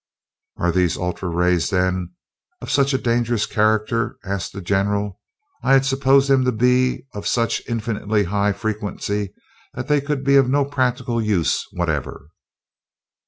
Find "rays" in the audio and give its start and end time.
1.29-1.69